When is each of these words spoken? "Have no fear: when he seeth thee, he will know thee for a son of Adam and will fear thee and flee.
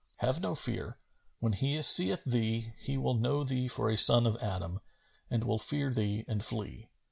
"Have 0.15 0.41
no 0.41 0.55
fear: 0.55 0.97
when 1.41 1.53
he 1.53 1.79
seeth 1.83 2.23
thee, 2.23 2.73
he 2.79 2.97
will 2.97 3.13
know 3.13 3.43
thee 3.43 3.67
for 3.67 3.87
a 3.91 3.95
son 3.97 4.25
of 4.25 4.35
Adam 4.37 4.79
and 5.29 5.43
will 5.43 5.59
fear 5.59 5.91
thee 5.91 6.25
and 6.27 6.43
flee. 6.43 6.89